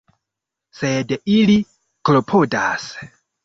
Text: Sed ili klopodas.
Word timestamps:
Sed 0.79 1.13
ili 1.35 1.59
klopodas. 2.11 2.93